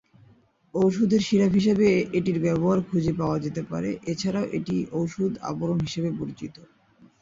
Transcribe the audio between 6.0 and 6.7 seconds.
পরিচিত।